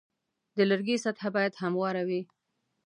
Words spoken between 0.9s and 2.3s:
سطحه باید همواره وي.